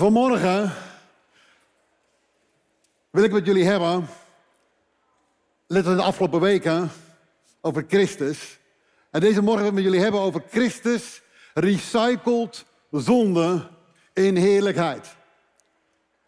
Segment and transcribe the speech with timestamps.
[0.00, 0.72] Vanmorgen
[3.10, 4.08] wil ik met jullie hebben,
[5.66, 6.90] let op de afgelopen weken,
[7.60, 8.58] over Christus.
[9.10, 11.22] En deze morgen wil ik met jullie hebben over Christus
[11.54, 13.68] recycled zonde
[14.12, 15.16] in heerlijkheid.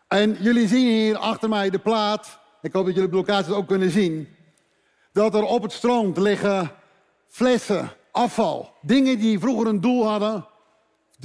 [0.08, 3.90] En jullie zien hier achter mij de plaat, ik hoop dat jullie de ook kunnen
[3.90, 4.36] zien,
[5.12, 6.70] dat er op het strand liggen
[7.26, 10.46] flessen, afval, dingen die vroeger een doel hadden,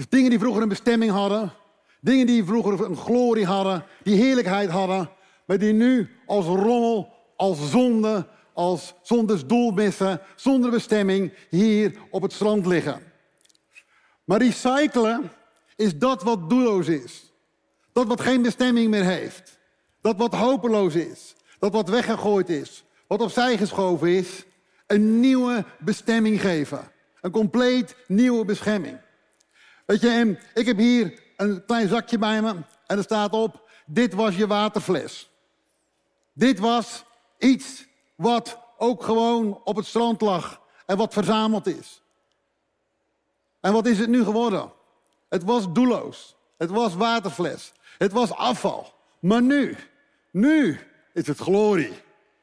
[0.10, 1.64] dingen die vroeger een bestemming hadden.
[2.06, 5.10] Dingen die vroeger een glorie hadden, die heerlijkheid hadden,
[5.46, 12.22] maar die nu als rommel, als zonde, als zonder doel missen, zonder bestemming hier op
[12.22, 13.02] het strand liggen.
[14.24, 15.32] Maar recyclen
[15.76, 17.34] is dat wat doelloos is.
[17.94, 19.60] Dat wat geen bestemming meer heeft.
[20.02, 21.36] Dat wat hopeloos is.
[21.60, 22.84] Dat wat weggegooid is.
[23.08, 24.46] Wat opzij geschoven is.
[24.88, 26.92] Een nieuwe bestemming geven.
[27.22, 28.98] Een compleet nieuwe bestemming.
[29.86, 32.54] Weet je, ik heb hier een klein zakje bij me
[32.88, 35.30] en er staat op, dit was je waterfles.
[36.34, 37.04] Dit was
[37.38, 42.02] iets wat ook gewoon op het strand lag en wat verzameld is.
[43.62, 44.72] En wat is het nu geworden?
[45.30, 46.36] Het was doelloos.
[46.58, 47.72] Het was waterfles.
[47.98, 48.94] Het was afval.
[49.20, 49.76] Maar nu,
[50.32, 50.80] nu
[51.14, 51.94] is het glorie.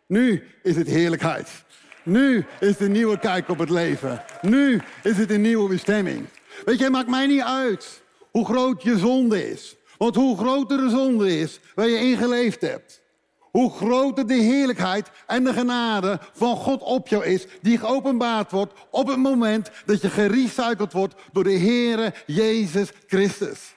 [0.06, 1.64] Nu is het heerlijkheid.
[2.02, 4.24] Nu is een nieuwe kijk op het leven.
[4.40, 6.28] Nu is het een nieuwe bestemming.
[6.64, 8.01] Weet je, maakt mij niet uit
[8.32, 9.76] hoe groot je zonde is.
[9.98, 13.02] Want hoe groter de zonde is waar je in geleefd hebt,
[13.38, 18.72] hoe groter de heerlijkheid en de genade van God op jou is, die geopenbaard wordt
[18.90, 23.74] op het moment dat je gerecycled wordt door de Heere Jezus Christus.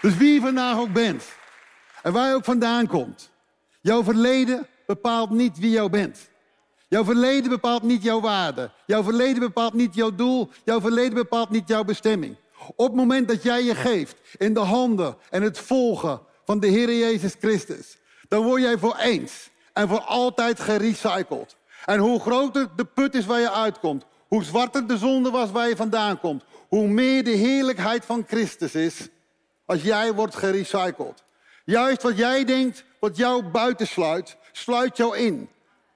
[0.00, 1.24] Dus wie je vandaag ook bent
[2.02, 3.30] en waar je ook vandaan komt,
[3.80, 6.30] jouw verleden bepaalt niet wie jou bent.
[6.88, 8.70] Jouw verleden bepaalt niet jouw waarde.
[8.86, 10.50] Jouw verleden bepaalt niet jouw doel.
[10.64, 12.36] Jouw verleden bepaalt niet jouw bestemming.
[12.68, 16.66] Op het moment dat jij je geeft in de handen en het volgen van de
[16.66, 21.56] Heer Jezus Christus, dan word jij voor eens en voor altijd gerecycled.
[21.84, 25.68] En hoe groter de put is waar je uitkomt, hoe zwarter de zonde was waar
[25.68, 29.08] je vandaan komt, hoe meer de heerlijkheid van Christus is
[29.66, 31.24] als jij wordt gerecycled.
[31.64, 35.48] Juist wat jij denkt, wat jou buitensluit, sluit jou in.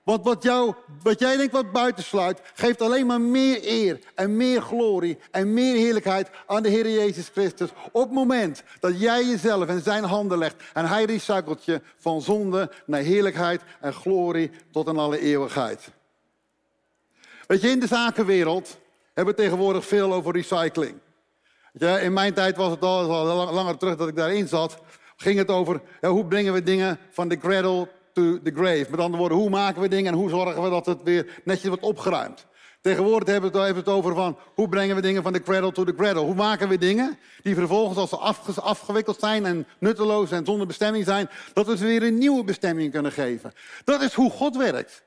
[0.06, 5.18] Want wat, wat jij denkt wat buitensluit, geeft alleen maar meer eer en meer glorie
[5.30, 7.68] en meer heerlijkheid aan de Heer Jezus Christus.
[7.92, 12.22] Op het moment dat jij jezelf in zijn handen legt en hij recycelt je van
[12.22, 15.88] zonde naar heerlijkheid en glorie tot in alle eeuwigheid.
[17.46, 18.78] Weet je, in de zakenwereld
[19.14, 20.98] hebben we tegenwoordig veel over recycling.
[21.72, 24.78] Je, in mijn tijd was het al, al langer terug dat ik daarin zat,
[25.16, 28.86] ging het over ja, hoe brengen we dingen van de cradle to the grave.
[28.90, 31.68] Met andere woorden, hoe maken we dingen en hoe zorgen we dat het weer netjes
[31.68, 32.46] wordt opgeruimd.
[32.80, 35.94] Tegenwoordig hebben we het over van hoe brengen we dingen van de cradle to the
[35.94, 36.22] cradle.
[36.22, 41.04] Hoe maken we dingen die vervolgens als ze afgewikkeld zijn en nutteloos en zonder bestemming
[41.04, 43.52] zijn, dat we ze weer een nieuwe bestemming kunnen geven.
[43.84, 45.02] Dat is hoe God werkt.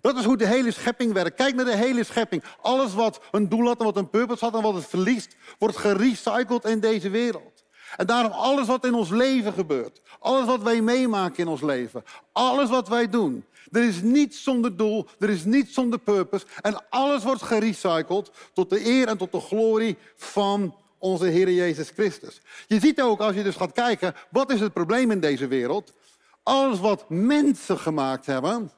[0.00, 1.34] Dat is hoe de hele schepping werkt.
[1.34, 2.44] Kijk naar de hele schepping.
[2.60, 5.76] Alles wat een doel had en wat een purpose had en wat het verliest, wordt
[5.76, 7.53] gerecycled in deze wereld.
[7.96, 12.04] En daarom alles wat in ons leven gebeurt, alles wat wij meemaken in ons leven,
[12.32, 16.88] alles wat wij doen, er is niets zonder doel, er is niets zonder purpose en
[16.88, 22.40] alles wordt gerecycled tot de eer en tot de glorie van onze Heer Jezus Christus.
[22.66, 25.92] Je ziet ook als je dus gaat kijken, wat is het probleem in deze wereld?
[26.42, 28.70] Alles wat mensen gemaakt hebben,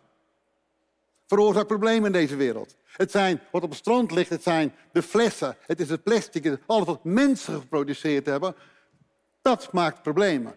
[1.27, 2.77] veroorzaakt problemen in deze wereld.
[2.97, 6.59] Het zijn wat op het strand ligt, het zijn de flessen, het is het plastic,
[6.66, 8.54] alles wat mensen geproduceerd hebben,
[9.47, 10.57] dat maakt problemen.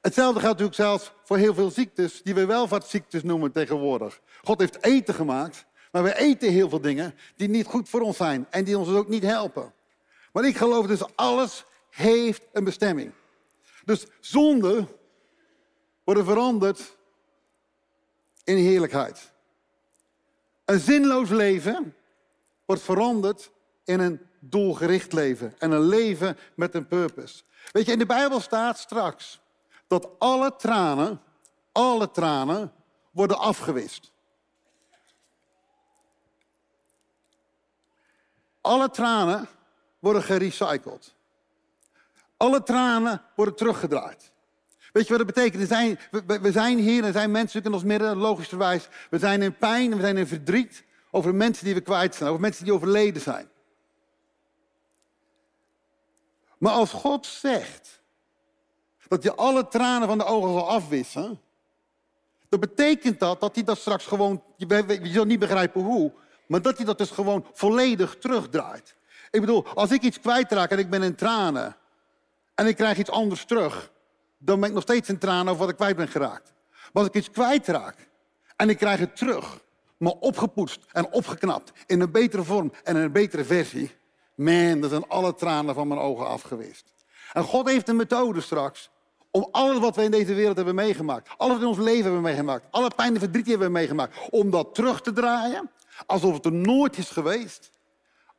[0.00, 4.20] Hetzelfde geldt natuurlijk zelfs voor heel veel ziektes die we welvaartsziektes noemen tegenwoordig.
[4.42, 8.16] God heeft eten gemaakt, maar we eten heel veel dingen die niet goed voor ons
[8.16, 9.72] zijn en die ons ook niet helpen.
[10.32, 13.12] Maar ik geloof dus alles heeft een bestemming.
[13.84, 14.86] Dus zonde
[16.04, 16.96] worden veranderd
[18.44, 19.32] in heerlijkheid.
[20.64, 21.94] Een zinloos leven
[22.64, 23.50] wordt veranderd
[23.84, 27.42] in een doelgericht leven en een leven met een purpose.
[27.72, 29.40] Weet je, in de Bijbel staat straks
[29.86, 31.20] dat alle tranen,
[31.72, 32.72] alle tranen
[33.10, 34.12] worden afgewist.
[38.60, 39.48] Alle tranen
[39.98, 41.14] worden gerecycled.
[42.36, 44.32] Alle tranen worden teruggedraaid.
[44.92, 45.68] Weet je wat dat betekent?
[46.42, 48.88] We zijn, hier, er zijn mensen in ons midden, logischerwijs.
[49.10, 52.40] We zijn in pijn, we zijn in verdriet over mensen die we kwijt zijn, over
[52.40, 53.50] mensen die overleden zijn.
[56.62, 58.02] Maar als God zegt
[59.08, 61.40] dat je alle tranen van de ogen zal afwissen,
[62.48, 66.12] dan betekent dat dat hij dat straks gewoon, je, je zult niet begrijpen hoe,
[66.46, 68.94] maar dat hij dat dus gewoon volledig terugdraait.
[69.30, 71.76] Ik bedoel, als ik iets kwijtraak en ik ben in tranen
[72.54, 73.92] en ik krijg iets anders terug,
[74.38, 76.52] dan ben ik nog steeds in tranen over wat ik kwijt ben geraakt.
[76.70, 78.08] Maar als ik iets kwijtraak
[78.56, 79.58] en ik krijg het terug,
[79.96, 84.00] maar opgepoetst en opgeknapt, in een betere vorm en in een betere versie,
[84.34, 86.92] man, dan zijn alle tranen van mijn ogen afgeweest.
[87.32, 88.90] En God heeft een methode straks
[89.30, 92.66] om alles wat we in deze wereld hebben meegemaakt, alles in ons leven hebben meegemaakt,
[92.70, 95.70] alle pijn en verdriet die we hebben meegemaakt, om dat terug te draaien,
[96.06, 97.70] alsof het er nooit is geweest.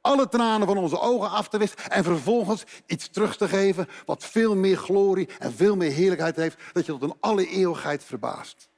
[0.02, 4.24] Alle tranen van onze ogen af te wisten en vervolgens iets terug te geven wat
[4.24, 8.70] veel meer glorie en veel meer heerlijkheid heeft, dat je tot een alle eeuwigheid verbaast.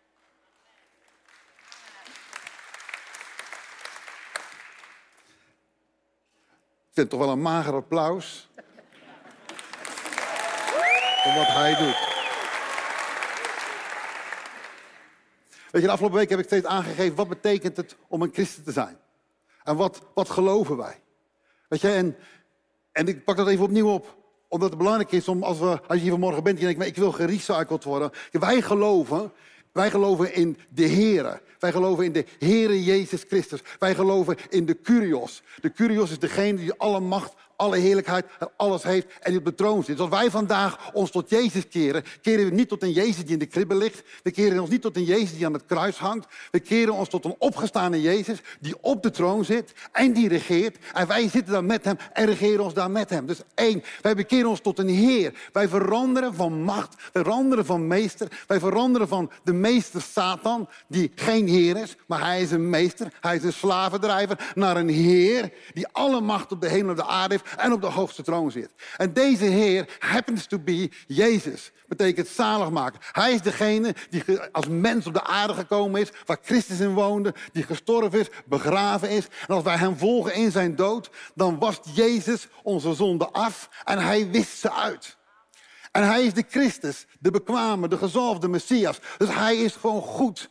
[6.95, 8.50] Vind het toch wel een mager applaus
[11.24, 12.13] voor wat hij doet.
[15.71, 18.63] Weet je, de afgelopen week heb ik steeds aangegeven wat betekent het om een christen
[18.63, 18.97] te zijn.
[19.63, 21.01] En wat, wat geloven wij?
[21.68, 22.18] Weet je, en,
[22.92, 24.15] en ik pak dat even opnieuw op
[24.47, 26.95] omdat het belangrijk is om, als, we, als je hier vanmorgen bent, je denkt, ik
[26.95, 28.12] wil gerecycled worden.
[28.31, 29.31] Wij geloven,
[29.75, 31.42] wij geloven in de Here.
[31.60, 33.62] Wij geloven in de Heere Jezus Christus.
[33.80, 35.42] Wij geloven in de Curios.
[35.62, 38.25] De Curios is degene die alle macht, alle heerlijkheid
[38.57, 40.00] alles heeft en die op de troon zit.
[40.00, 43.40] Als wij vandaag ons tot Jezus keren, keren we niet tot een Jezus die in
[43.40, 44.04] de kribbe ligt.
[44.24, 46.28] We keren ons niet tot een Jezus die aan het kruis hangt.
[46.52, 50.78] We keren ons tot een opgestane Jezus die op de troon zit en die regeert.
[50.94, 53.25] En wij zitten dan met hem en regeren ons daar met hem.
[53.25, 55.34] Dus één, wij bekeren ons tot een Heer.
[55.52, 58.28] Wij veranderen van macht, wij veranderen van meester.
[58.48, 63.13] Wij veranderen van de meester Satan, die geen Heer is, maar hij is een meester.
[63.22, 67.06] Hij is een slavendrijver, naar een Heer die alle macht op de hemel en op
[67.06, 68.69] de aarde heeft en op de hoogste troon zit.
[68.97, 71.71] En deze Heer happens to be Jezus.
[71.88, 73.00] Betekent zalig maken.
[73.12, 77.33] Hij is degene die als mens op de aarde gekomen is, waar Christus in woonde,
[77.51, 79.27] die gestorven is, begraven is.
[79.47, 84.00] En als wij hem volgen in zijn dood, dan wast Jezus onze zonde af en
[84.00, 85.18] hij wist ze uit.
[85.92, 89.00] En hij is de Christus, de bekwame, de gezalfde Messias.
[89.18, 90.50] Dus hij is gewoon goed.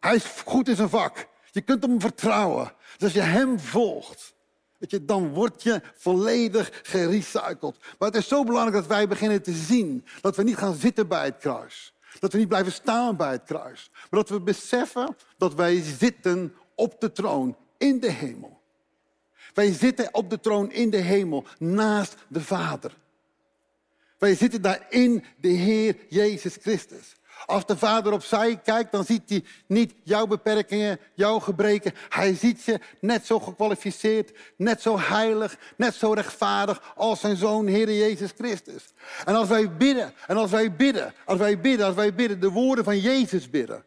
[0.00, 1.26] Hij is goed in zijn vak.
[1.50, 2.72] Je kunt hem vertrouwen.
[2.96, 4.34] Dus als je hem volgt,
[4.78, 7.76] Weet je, dan word je volledig gerecycled.
[7.98, 11.08] Maar het is zo belangrijk dat wij beginnen te zien dat we niet gaan zitten
[11.08, 11.92] bij het kruis.
[12.18, 13.90] Dat we niet blijven staan bij het kruis.
[13.92, 18.60] Maar dat we beseffen dat wij zitten op de troon in de hemel.
[19.54, 22.96] Wij zitten op de troon in de hemel naast de Vader.
[24.18, 27.16] Wij zitten daar in de Heer Jezus Christus.
[27.46, 31.92] Als de vader opzij kijkt, dan ziet hij niet jouw beperkingen, jouw gebreken.
[32.08, 37.66] Hij ziet je net zo gekwalificeerd, net zo heilig, net zo rechtvaardig als zijn zoon,
[37.66, 38.84] Heer Jezus Christus.
[39.24, 42.50] En als wij bidden, en als wij bidden, als wij bidden, als wij bidden, de
[42.50, 43.84] woorden van Jezus bidden.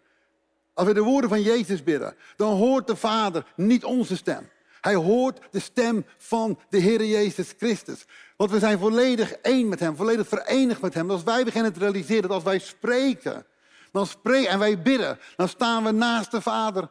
[0.73, 4.49] Als wij de woorden van Jezus bidden, dan hoort de Vader niet onze stem.
[4.81, 8.05] Hij hoort de stem van de Heer Jezus Christus.
[8.37, 11.11] Want we zijn volledig één met Hem, volledig verenigd met Hem.
[11.11, 13.45] Als wij beginnen te realiseren dat als wij spreken,
[13.91, 16.89] dan spreken en wij bidden, dan staan we naast de Vader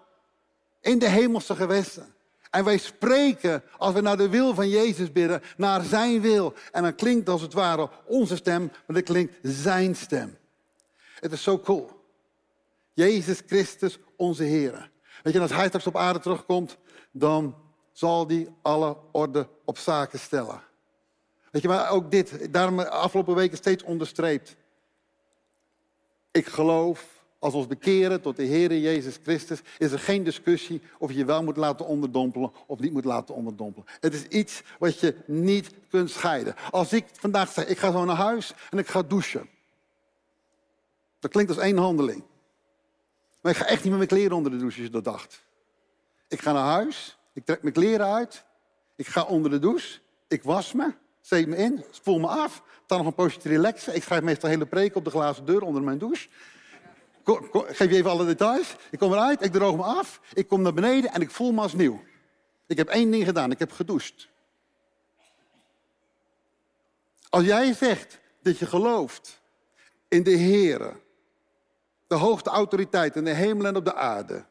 [0.80, 2.14] in de hemelse gewesten.
[2.50, 6.54] En wij spreken, als we naar de wil van Jezus bidden, naar zijn wil.
[6.72, 10.38] En dan klinkt als het ware onze stem, maar dan klinkt zijn stem.
[11.20, 11.90] Het is zo cool.
[12.92, 14.90] Jezus Christus, onze Heer.
[15.22, 16.76] Weet je, als hij straks op aarde terugkomt,
[17.10, 17.54] dan
[17.92, 20.62] zal hij alle orde op zaken stellen.
[21.50, 24.56] Weet je, maar ook dit, daarom afgelopen weken steeds onderstreept.
[26.30, 30.82] Ik geloof, als we ons bekeren tot de Heer Jezus Christus, is er geen discussie
[30.98, 33.88] of je je wel moet laten onderdompelen of niet moet laten onderdompelen.
[34.00, 36.54] Het is iets wat je niet kunt scheiden.
[36.70, 39.48] Als ik vandaag zeg, ik ga zo naar huis en ik ga douchen.
[41.18, 42.22] Dat klinkt als één handeling.
[43.40, 45.44] Maar ik ga echt niet met mijn kleren onder de douche als je dat dacht.
[46.28, 48.44] Ik ga naar huis, ik trek mijn kleren uit,
[48.96, 52.98] ik ga onder de douche, ik was me, Steek me in, spoel me af, dan
[52.98, 53.94] nog een poosje te relaxen.
[53.94, 56.28] Ik schrijf meestal hele preek op de glazen deur onder mijn douche.
[57.52, 58.76] geef je even alle details.
[58.90, 61.60] Ik kom eruit, ik droog me af, ik kom naar beneden en ik voel me
[61.60, 62.02] als nieuw.
[62.66, 64.28] Ik heb één ding gedaan, ik heb gedoucht.
[67.28, 69.40] Als jij zegt dat je gelooft
[70.08, 70.92] in de Heere,
[72.06, 74.44] de hoogste autoriteit in de hemel en op de aarde,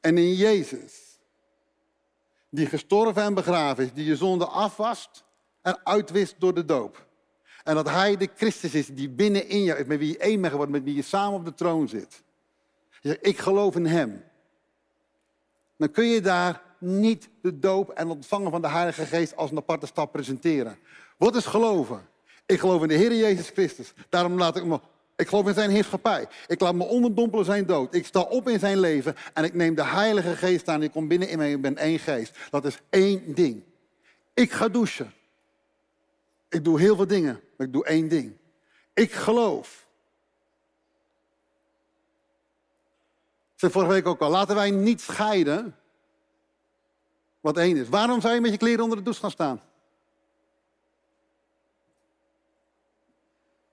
[0.00, 1.09] en in Jezus,
[2.50, 5.24] die gestorven en begraven is, die je zonde afwast
[5.62, 7.06] en uitwist door de doop.
[7.64, 10.70] En dat hij de Christus is die binnenin jou is, met wie je één geworden,
[10.70, 12.22] met wie je samen op de troon zit.
[13.00, 14.24] Je zegt, ik geloof in hem.
[15.76, 19.56] Dan kun je daar niet de doop en ontvangen van de Heilige Geest als een
[19.56, 20.78] aparte stap presenteren.
[21.16, 22.08] Wat is geloven?
[22.46, 23.92] Ik geloof in de Heer Jezus Christus.
[24.08, 24.80] Daarom laat ik me
[25.20, 26.28] ik geloof in zijn heerschappij.
[26.46, 27.94] Ik laat me onderdompelen zijn dood.
[27.94, 30.82] Ik sta op in zijn leven en ik neem de Heilige Geest aan.
[30.82, 31.52] Ik kom binnen in mij.
[31.52, 32.38] Ik ben één geest.
[32.50, 33.62] Dat is één ding.
[34.34, 35.12] Ik ga douchen.
[36.48, 38.36] Ik doe heel veel dingen, maar ik doe één ding.
[38.94, 39.86] Ik geloof.
[43.52, 45.76] Ik zei vorige week ook al, laten wij niet scheiden
[47.40, 47.88] wat één is.
[47.88, 49.60] Waarom zou je met je kleren onder de douche gaan staan?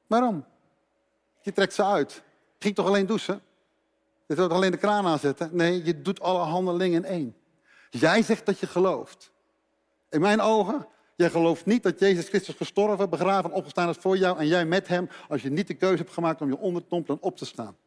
[0.08, 0.46] Waarom?
[1.48, 2.24] Je trekt ze uit.
[2.60, 3.42] Ging toch alleen douchen?
[4.26, 5.50] Je toch alleen de kraan aanzetten?
[5.52, 7.36] Nee, je doet alle handelingen in één.
[7.90, 9.32] Jij zegt dat je gelooft.
[10.10, 14.18] In mijn ogen, jij gelooft niet dat Jezus Christus gestorven, begraven en opgestaan is voor
[14.18, 16.82] jou en jij met hem, als je niet de keuze hebt gemaakt om je onder
[16.82, 17.78] te dompelen en op te staan.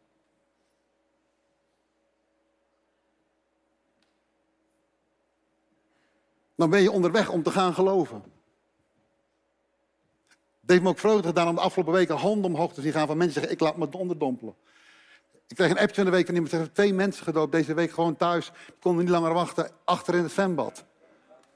[6.54, 8.39] Dan ben je onderweg om te gaan geloven.
[10.70, 13.16] Heeft me ook vreugde gedaan om de afgelopen weken handen omhoog te zien gaan van
[13.16, 14.54] mensen zeggen, ik laat me onderdompelen.
[15.48, 17.92] Ik kreeg een appje van de week van iemand zegt, twee mensen gedoopt deze week
[17.92, 18.52] gewoon thuis.
[18.66, 20.84] Die konden niet langer wachten, achter in het zwembad.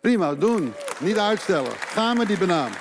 [0.01, 0.73] Prima, doen.
[1.01, 1.73] Niet uitstellen.
[1.73, 2.73] Ga met die banaan.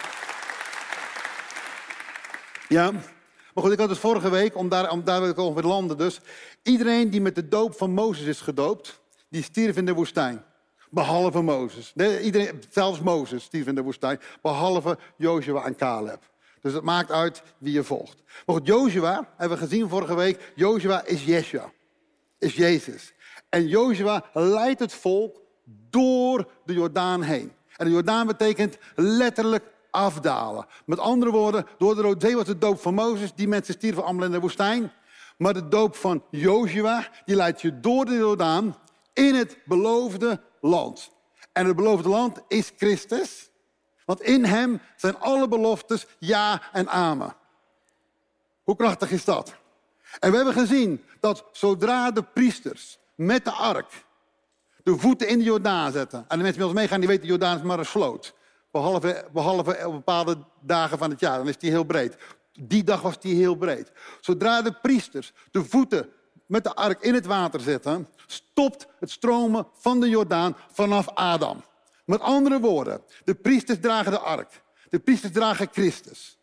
[2.68, 5.68] Ja, maar goed, ik had het vorige week, om daar, om daar wil ik over
[5.68, 6.20] landen dus.
[6.64, 10.44] Iedereen die met de doop van Mozes is gedoopt, die stierf in de woestijn.
[10.94, 11.92] Behalve Mozes.
[11.96, 14.20] Nee, iedereen, zelfs Mozes stierf in de woestijn.
[14.42, 16.20] Behalve Joshua en Caleb.
[16.62, 18.24] Dus het maakt uit wie je volgt.
[18.46, 20.52] Maar goed, Joshua, hebben we gezien vorige week.
[20.56, 21.72] Joshua is Yeshua.
[22.40, 23.14] Is Jezus.
[23.50, 25.42] En Joshua leidt het volk
[25.90, 27.52] door de Jordaan heen.
[27.78, 30.66] En de Jordaan betekent letterlijk afdalen.
[30.86, 33.34] Met andere woorden, door de Rode Zee was de doop van Mozes.
[33.34, 34.92] Die mensen stierven allemaal in de woestijn.
[35.38, 38.76] Maar de doop van Joshua, die leidt je door de Jordaan
[39.14, 41.12] in het beloofde land.
[41.52, 43.50] En het beloofde land is Christus.
[44.06, 47.36] Want in hem zijn alle beloftes ja en amen.
[48.64, 49.56] Hoe krachtig is dat?
[50.20, 54.06] En we hebben gezien dat zodra de priesters met de ark
[54.84, 56.20] de voeten in de Jordaan zetten.
[56.20, 58.34] En de mensen die ons meegaan, die weten, de Jordaan is maar een sloot.
[58.72, 62.18] Behalve, behalve op bepaalde dagen van het jaar, dan is die heel breed.
[62.60, 63.92] Die dag was die heel breed.
[64.22, 66.10] Zodra de priesters de voeten
[66.46, 71.64] met de ark in het water zetten, stopt het stromen van de Jordaan vanaf Adam.
[72.06, 74.64] Met andere woorden, de priesters dragen de ark.
[74.90, 76.38] De priesters dragen Christus.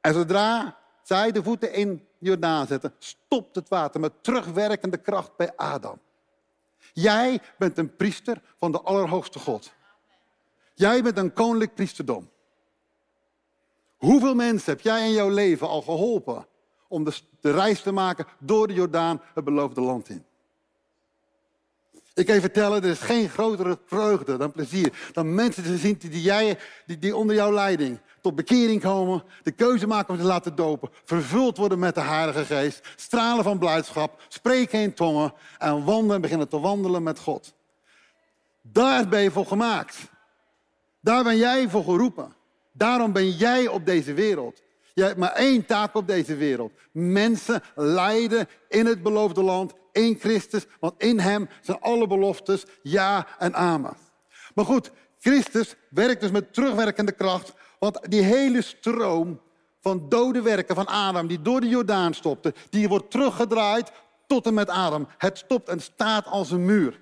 [0.00, 5.52] En zodra zij de voeten in Jordaan zetten, stopt het water met terugwerkende kracht bij
[5.56, 6.00] Adam.
[6.92, 9.72] Jij bent een priester van de Allerhoogste God.
[10.74, 12.30] Jij bent een koninklijk priesterdom.
[13.96, 16.46] Hoeveel mensen heb jij in jouw leven al geholpen
[16.92, 20.24] om de, reis te maken door de Jordaan het beloofde land in?
[22.14, 25.10] Ik kan je vertellen, er is geen grotere vreugde dan plezier.
[25.12, 29.50] Dan mensen te zien die, jij, die, die onder jouw leiding tot bekering komen, de
[29.50, 34.22] keuze maken om te laten dopen, vervuld worden met de Heilige Geest, stralen van blijdschap,
[34.28, 37.54] spreken in tongen en wandelen, beginnen te wandelen met God.
[38.62, 39.96] Daar ben je voor gemaakt.
[41.00, 42.34] Daar ben jij voor geroepen.
[42.72, 44.62] Daarom ben jij op deze wereld.
[44.94, 46.72] Je hebt maar één taak op deze wereld.
[46.92, 53.26] Mensen leiden in het beloofde land, in Christus, want in Hem zijn alle beloftes ja
[53.38, 53.96] en amen.
[54.54, 59.40] Maar goed, Christus werkt dus met terugwerkende kracht, want die hele stroom
[59.80, 63.92] van dode werken van Adam, die door de Jordaan stopte, die wordt teruggedraaid
[64.26, 65.08] tot en met Adam.
[65.18, 67.00] Het stopt en staat als een muur.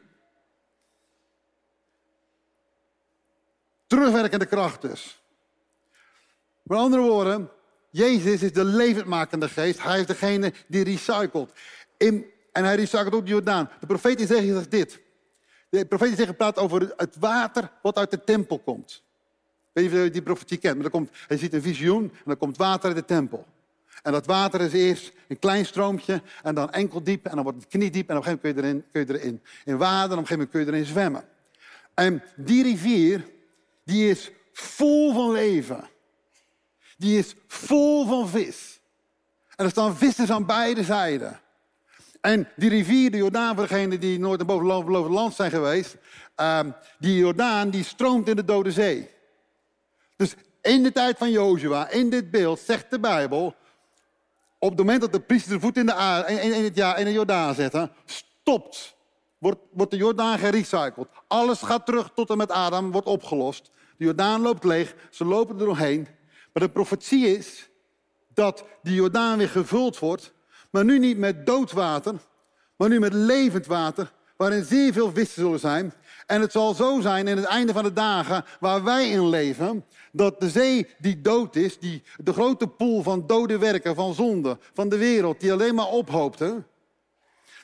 [3.86, 5.22] Terugwerkende kracht dus.
[6.62, 7.50] Met andere woorden,
[7.90, 9.82] Jezus is de levendmakende geest.
[9.82, 11.52] Hij is degene die recycelt.
[11.96, 13.70] In, en hij recycelt ook de Jordaan.
[13.80, 15.00] De profeet zegt dit.
[15.68, 19.02] De profeet zegt praat over het water wat uit de tempel komt.
[19.72, 22.22] weet niet of je die profetie kent, maar dan komt, hij ziet een visioen en
[22.24, 23.46] dan komt water uit de tempel.
[24.02, 27.58] En dat water is eerst een klein stroompje en dan enkel diep en dan wordt
[27.58, 30.12] het kniediep en op een gegeven moment kun je erin, kun je erin in water
[30.12, 31.24] en op een gegeven moment kun je erin zwemmen.
[31.94, 33.28] En die rivier,
[33.84, 35.88] die is vol van leven
[37.00, 38.80] die is vol van vis.
[39.56, 41.40] En er staan vissers aan beide zijden.
[42.20, 45.96] En die rivier, de Jordaan, voor degenen die nooit boven het land zijn geweest,
[46.34, 49.10] ehm, die Jordaan die stroomt in de Dode Zee.
[50.16, 53.54] Dus in de tijd van Jozua, in dit beeld, zegt de Bijbel,
[54.58, 56.96] op het moment dat de priester de voet in de, aarde, in, in, het, ja,
[56.96, 58.96] in de Jordaan zetten, stopt,
[59.38, 61.08] wordt, wordt de Jordaan gerecycled.
[61.28, 63.70] Alles gaat terug tot en met Adam, wordt opgelost.
[63.96, 66.08] De Jordaan loopt leeg, ze lopen er doorheen.
[66.52, 67.70] Maar de profetie is
[68.34, 70.32] dat die Jordaan weer gevuld wordt,
[70.70, 72.14] maar nu niet met doodwater,
[72.76, 75.92] maar nu met levend water, waarin zeer veel vissen zullen zijn.
[76.26, 79.84] En het zal zo zijn in het einde van de dagen waar wij in leven,
[80.12, 84.58] dat de zee die dood is, die, de grote pool van dode werken, van zonde,
[84.72, 86.62] van de wereld, die alleen maar ophoopte,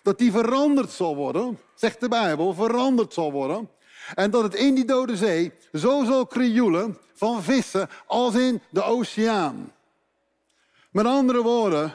[0.03, 3.69] dat die veranderd zal worden, zegt de Bijbel, veranderd zal worden.
[4.15, 8.83] En dat het in die dode zee zo zal krioelen van vissen als in de
[8.83, 9.73] oceaan.
[10.91, 11.95] Met andere woorden,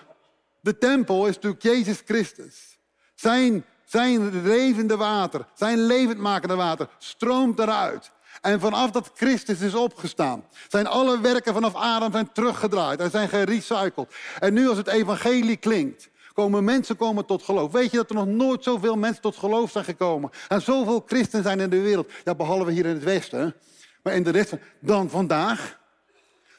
[0.62, 2.78] de tempel is natuurlijk Jezus Christus.
[3.16, 8.12] Zijn, zijn levende water, zijn levendmakende water stroomt eruit.
[8.42, 13.30] En vanaf dat Christus is opgestaan, zijn alle werken vanaf Adam zijn teruggedraaid en zijn
[13.30, 14.16] gerecycled.
[14.40, 17.72] En nu als het evangelie klinkt, komen mensen komen tot geloof.
[17.72, 20.30] Weet je dat er nog nooit zoveel mensen tot geloof zijn gekomen?
[20.48, 22.12] En zoveel christen zijn in de wereld.
[22.24, 23.56] Ja, behalve hier in het Westen.
[24.04, 25.80] Maar in de rest dan vandaag.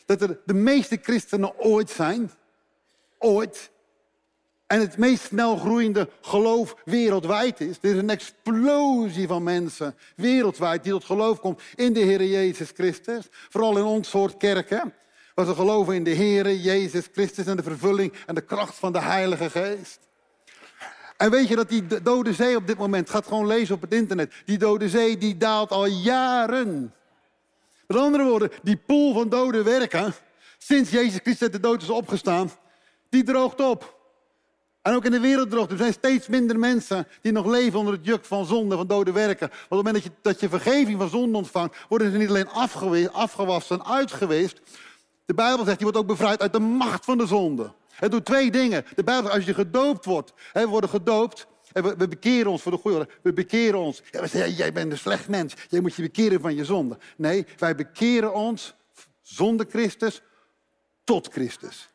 [0.07, 2.31] Dat er de meeste christenen ooit zijn.
[3.19, 3.71] Ooit.
[4.67, 7.79] En het meest snel groeiende geloof wereldwijd is.
[7.81, 12.71] Er is een explosie van mensen wereldwijd die tot geloof komt in de Heer Jezus
[12.75, 13.29] Christus.
[13.31, 14.95] Vooral in ons soort kerken.
[15.35, 18.93] Waar ze geloven in de Heer Jezus Christus en de vervulling en de kracht van
[18.93, 19.99] de Heilige Geest.
[21.17, 23.95] En weet je dat die dode zee op dit moment, gaat gewoon lezen op het
[23.95, 24.33] internet.
[24.45, 26.95] Die dode zee die daalt al jaren.
[27.87, 30.15] Met andere woorden, die pool van dode werken,
[30.59, 32.51] sinds Jezus Christus uit de dood is opgestaan,
[33.09, 34.01] die droogt op.
[34.83, 35.71] En ook in de wereld droogt.
[35.71, 39.13] Er zijn steeds minder mensen die nog leven onder het juk van zonde, van dode
[39.13, 39.49] werken.
[39.49, 42.29] Want op het moment dat je, dat je vergeving van zonde ontvangt, worden ze niet
[42.29, 42.49] alleen
[43.13, 44.61] afgewassen, uitgeweest.
[45.33, 47.73] De Bijbel zegt, je wordt ook bevrijd uit de macht van de zonde.
[47.91, 48.85] Het doet twee dingen.
[48.95, 52.73] De Bijbel zegt, als je gedoopt wordt, we worden gedoopt, en we, bekeren ons voor
[52.73, 54.03] de goede We bekeren ons.
[54.11, 55.55] Ja, we zeggen, jij bent een slecht mens.
[55.69, 56.99] Jij moet je bekeren van je zonde.
[57.17, 58.75] Nee, wij bekeren ons
[59.23, 60.23] zonder Christus
[61.05, 61.89] tot Christus.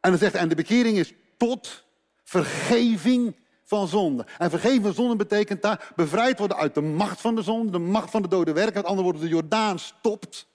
[0.00, 1.84] En dan zegt en de bekering is tot
[2.24, 4.26] vergeving van zonde.
[4.38, 7.78] En vergeving van zonde betekent daar bevrijd worden uit de macht van de zonde, de
[7.78, 8.74] macht van de dode werken.
[8.74, 10.46] Met andere woorden, de Jordaan stopt.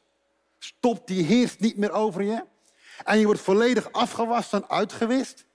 [0.63, 2.43] Stopt, die heerst niet meer over je.
[3.03, 5.45] En je wordt volledig afgewassen en uitgewist.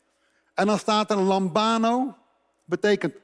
[0.55, 2.17] En dan staat er lambano,
[2.65, 3.15] betekent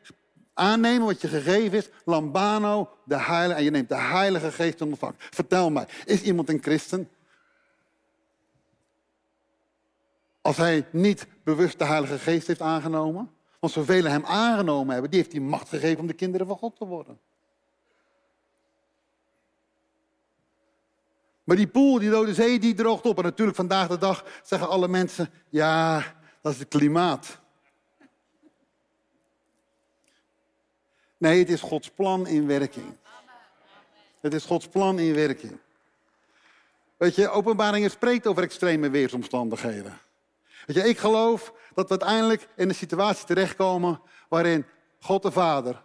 [0.55, 1.89] aannemen wat je gegeven is.
[2.05, 5.15] Lambano, de heilige, en je neemt de heilige geest in ontvang.
[5.19, 7.11] Vertel mij, is iemand een christen?
[10.41, 13.31] Als hij niet bewust de Heilige Geest heeft aangenomen.
[13.61, 16.77] Want zoveel hem aangenomen hebben, die heeft die macht gegeven om de kinderen van God
[16.77, 17.19] te worden.
[21.53, 23.19] Maar die poel, die dode zee, die droogt op.
[23.19, 26.05] En natuurlijk vandaag de dag zeggen alle mensen, ja,
[26.41, 27.39] dat is het klimaat.
[31.17, 32.97] Nee, het is Gods plan in werking.
[34.21, 35.59] Het is Gods plan in werking.
[36.97, 39.99] Weet je, openbaringen spreekt over extreme weersomstandigheden.
[40.67, 44.67] Weet je, ik geloof dat we uiteindelijk in een situatie terechtkomen waarin
[45.01, 45.83] God de Vader,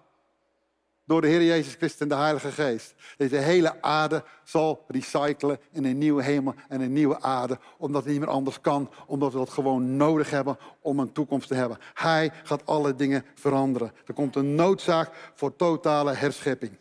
[1.07, 5.85] door de Heer Jezus Christus en de Heilige Geest, deze hele aarde zal recyclen in
[5.85, 9.37] een nieuwe hemel en een nieuwe aarde, omdat het niet meer anders kan, omdat we
[9.37, 11.77] dat gewoon nodig hebben om een toekomst te hebben.
[11.93, 13.91] Hij gaat alle dingen veranderen.
[14.05, 16.77] Er komt een noodzaak voor totale herschepping.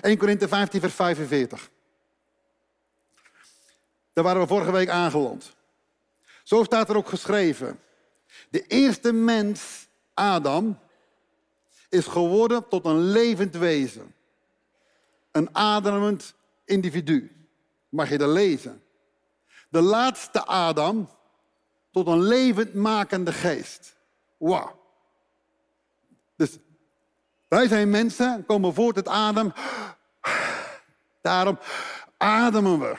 [0.00, 1.70] 1 Korinthe 15, vers 45.
[4.12, 5.56] Daar waren we vorige week aangeland.
[6.42, 7.80] Zo staat er ook geschreven.
[8.50, 10.78] De eerste mens, Adam,
[11.88, 14.14] is geworden tot een levend wezen.
[15.32, 17.46] Een ademend individu.
[17.88, 18.82] Mag je dat lezen?
[19.68, 21.08] De laatste Adam
[21.90, 23.96] tot een levendmakende geest.
[24.36, 24.78] Wauw.
[26.36, 26.58] Dus
[27.48, 29.52] wij zijn mensen, komen voort uit adem.
[31.22, 31.58] Daarom
[32.16, 32.96] ademen we.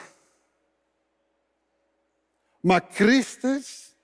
[2.60, 3.94] Maar Christus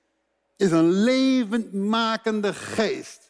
[0.57, 3.26] is een levendmakende geest.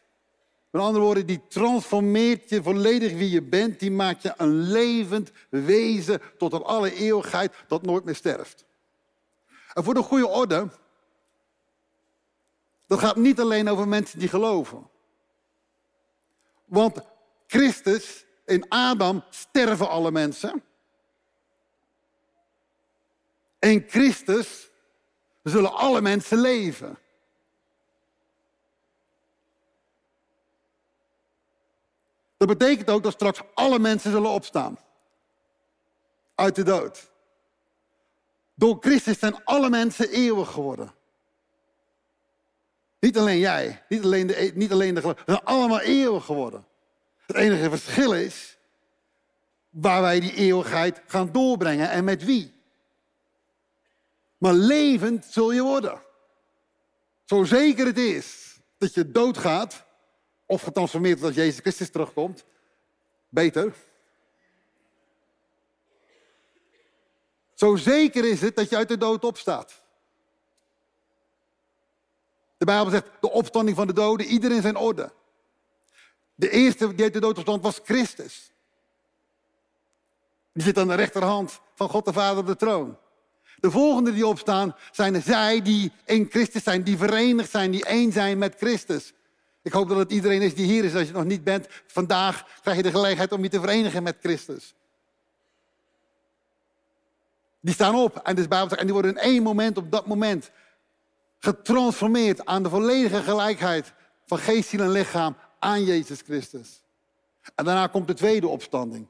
[0.76, 3.80] Met andere woorden, die transformeert je volledig wie je bent.
[3.80, 8.64] Die maakt je een levend wezen tot een alle eeuwigheid dat nooit meer sterft.
[9.72, 10.68] En voor de goede orde,
[12.86, 14.88] dat gaat niet alleen over mensen die geloven.
[16.64, 17.00] Want
[17.46, 20.62] Christus, in Adam sterven alle mensen.
[23.58, 24.70] In Christus
[25.42, 26.98] zullen alle mensen leven.
[32.36, 34.78] Dat betekent ook dat straks alle mensen zullen opstaan.
[36.34, 37.10] Uit de dood.
[38.54, 40.94] Door Christus zijn alle mensen eeuwig geworden.
[43.00, 46.66] Niet alleen jij, niet alleen de, niet alleen de zijn allemaal eeuwig geworden.
[47.26, 48.58] Het enige verschil is
[49.70, 52.54] waar wij die eeuwigheid gaan doorbrengen en met wie.
[54.38, 56.02] Maar levend zul je worden.
[57.24, 59.85] Zo zeker het is dat je doodgaat,
[60.46, 62.44] of getransformeerd als Jezus Christus terugkomt,
[63.28, 63.74] beter.
[67.54, 69.82] Zo zeker is het dat je uit de dood opstaat.
[72.56, 75.12] De Bijbel zegt, de opstanding van de doden, iedereen zijn orde.
[76.34, 78.52] De eerste die uit de dood opstond was Christus.
[80.52, 82.98] Die zit aan de rechterhand van God de Vader op de troon.
[83.56, 88.12] De volgende die opstaan zijn zij die in Christus zijn, die verenigd zijn, die één
[88.12, 89.12] zijn met Christus.
[89.66, 90.94] Ik hoop dat het iedereen is die hier is.
[90.94, 94.16] Als je nog niet bent, vandaag krijg je de gelegenheid om je te verenigen met
[94.20, 94.74] Christus.
[97.60, 100.50] Die staan op en, Bijbel, en die worden in één moment, op dat moment,
[101.38, 103.92] getransformeerd aan de volledige gelijkheid
[104.26, 106.82] van geest, ziel en lichaam aan Jezus Christus.
[107.54, 109.08] En daarna komt de tweede opstanding.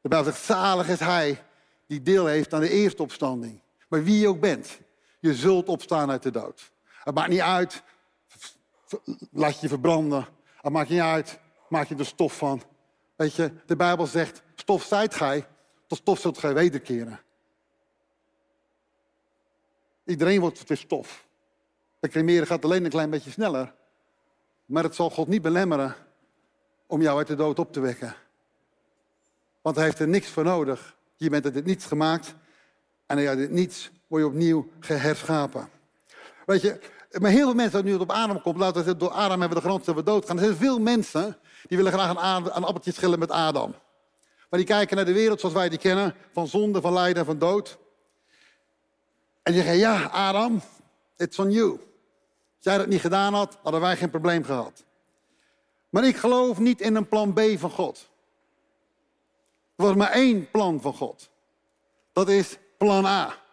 [0.00, 1.42] De Bijbel zegt, zalig is hij
[1.86, 3.60] die deel heeft aan de eerste opstanding.
[3.88, 4.78] Maar wie je ook bent,
[5.20, 6.72] je zult opstaan uit de dood.
[7.04, 7.82] Het maakt niet uit,
[9.32, 10.26] laat je verbranden.
[10.60, 12.62] Het maakt niet uit, maak je er stof van.
[13.16, 15.46] Weet je, de Bijbel zegt, stof zijt gij,
[15.86, 17.20] tot stof zult gij wederkeren.
[20.04, 21.26] Iedereen wordt weer stof.
[22.00, 23.74] De cremeren gaat alleen een klein beetje sneller.
[24.66, 25.94] Maar het zal God niet belemmeren
[26.86, 28.14] om jou uit de dood op te wekken.
[29.62, 30.96] Want hij heeft er niks voor nodig.
[31.16, 32.34] Je bent uit het niets gemaakt.
[33.06, 35.68] En uit het niets word je opnieuw geherschapen.
[36.46, 36.80] Weet je,
[37.20, 39.64] maar heel veel mensen, dat nu op adem komt, laten we door Adam hebben de
[39.68, 40.36] grond dat we doodgaan.
[40.36, 43.74] Er zijn veel mensen die willen graag een, een appeltje schillen met Adam.
[44.50, 47.24] Maar die kijken naar de wereld zoals wij die kennen, van zonde, van lijden en
[47.24, 47.78] van dood.
[49.42, 50.62] En die zeggen, ja, Adam,
[51.16, 51.70] it's on you.
[51.70, 51.78] Als
[52.72, 54.84] jij dat niet gedaan had, hadden wij geen probleem gehad.
[55.90, 58.08] Maar ik geloof niet in een plan B van God.
[59.76, 61.30] Er was maar één plan van God.
[62.12, 63.43] Dat is plan A.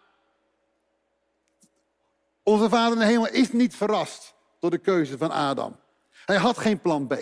[2.42, 5.76] Onze vader in de hemel is niet verrast door de keuze van Adam.
[6.24, 7.14] Hij had geen plan B.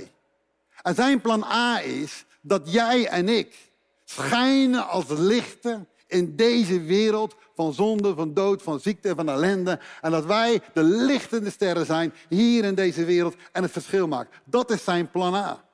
[0.83, 3.70] En zijn plan A is dat jij en ik
[4.04, 9.80] schijnen als lichten in deze wereld van zonde, van dood, van ziekte van ellende.
[10.00, 14.40] En dat wij de lichtende sterren zijn hier in deze wereld en het verschil maken.
[14.44, 15.64] Dat is zijn plan A.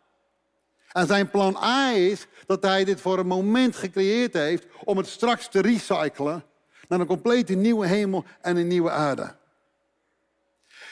[0.92, 5.06] En zijn plan A is dat hij dit voor een moment gecreëerd heeft om het
[5.06, 6.44] straks te recyclen
[6.88, 9.34] naar een complete nieuwe hemel en een nieuwe aarde.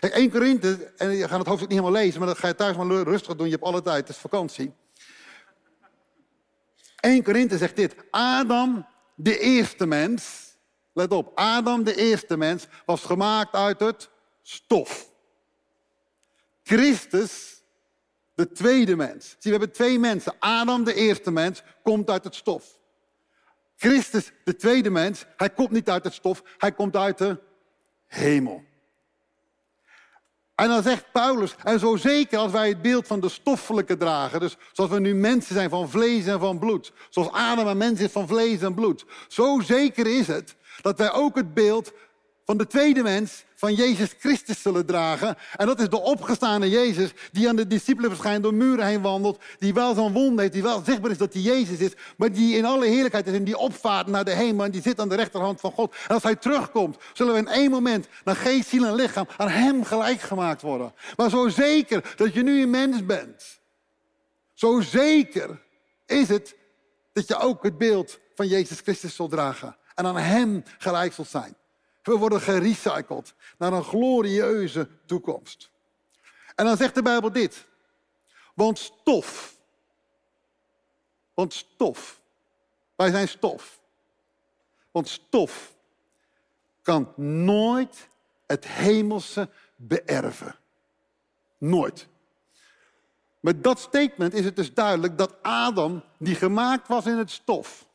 [0.01, 2.77] 1 Korinthe, en je gaat het hoofdstuk niet helemaal lezen, maar dat ga je thuis
[2.77, 4.73] maar rustig doen, je hebt alle tijd, het is vakantie.
[7.01, 10.53] 1 Korinthe zegt dit, Adam, de eerste mens,
[10.93, 14.11] let op, Adam, de eerste mens, was gemaakt uit het
[14.43, 15.13] stof.
[16.63, 17.63] Christus,
[18.35, 19.29] de tweede mens.
[19.29, 20.35] Zie, we hebben twee mensen.
[20.39, 22.79] Adam, de eerste mens, komt uit het stof.
[23.77, 27.41] Christus, de tweede mens, hij komt niet uit het stof, hij komt uit de
[28.07, 28.65] hemel.
[30.55, 34.41] En dan zegt Paulus, en zo zeker als wij het beeld van de stoffelijke dragen,
[34.41, 38.01] dus zoals we nu mensen zijn van vlees en van bloed, zoals Adam een mens
[38.01, 41.93] is van vlees en bloed, zo zeker is het dat wij ook het beeld
[42.45, 45.37] van de tweede mens, van Jezus Christus zullen dragen.
[45.57, 49.43] En dat is de opgestane Jezus, die aan de discipelen verschijnt, door muren heen wandelt,
[49.59, 52.57] die wel zo'n wond heeft, die wel zichtbaar is dat hij Jezus is, maar die
[52.57, 55.15] in alle heerlijkheid is en die opvaart naar de hemel en die zit aan de
[55.15, 55.95] rechterhand van God.
[56.09, 59.49] En als hij terugkomt, zullen we in één moment naar geest, ziel en lichaam aan
[59.49, 60.95] hem gelijk gemaakt worden.
[61.17, 63.61] Maar zo zeker dat je nu een mens bent,
[64.55, 65.63] zo zeker
[66.07, 66.57] is het
[67.13, 71.29] dat je ook het beeld van Jezus Christus zult dragen en aan hem gelijk zult
[71.29, 71.57] zijn.
[72.05, 75.71] We worden gerecycled naar een glorieuze toekomst.
[76.55, 77.67] En dan zegt de Bijbel dit.
[78.55, 79.57] Want stof.
[81.35, 82.21] Want stof.
[82.97, 83.81] Wij zijn stof.
[84.91, 85.75] Want stof
[86.83, 88.09] kan nooit
[88.47, 90.57] het hemelse beërven.
[91.59, 92.07] Nooit.
[93.41, 97.87] Met dat statement is het dus duidelijk dat Adam, die gemaakt was in het stof,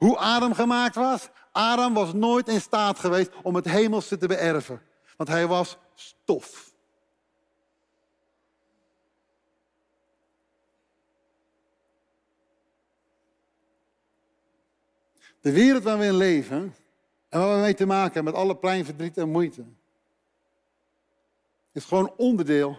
[0.00, 1.28] hoe Adam gemaakt was?
[1.52, 4.82] Adam was nooit in staat geweest om het hemelse te beërven.
[5.16, 6.74] Want hij was stof.
[15.40, 16.74] De wereld waar we in leven
[17.28, 19.64] en waar we mee te maken hebben met alle pijn, verdriet en moeite,
[21.72, 22.78] is gewoon onderdeel